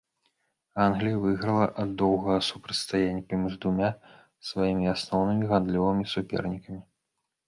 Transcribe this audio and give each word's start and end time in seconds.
Англія 0.83 1.17
выйграла 1.25 1.65
ад 1.83 1.91
доўгага 2.01 2.37
супрацьстаяння 2.47 3.23
паміж 3.33 3.53
двума 3.65 3.89
сваімі 4.49 4.89
асноўнымі 4.95 5.51
гандлёвымі 5.53 6.09
супернікамі. 6.15 6.79